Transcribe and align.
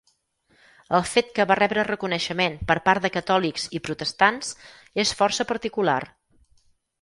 El 0.99 1.03
fet 1.09 1.27
que 1.35 1.43
va 1.51 1.57
rebre 1.59 1.83
reconeixement 1.87 2.55
per 2.71 2.77
part 2.87 3.03
de 3.05 3.11
catòlics 3.17 3.67
i 3.81 3.83
protestants 3.89 4.51
és 5.05 5.13
força 5.21 5.47
particular. 5.53 6.01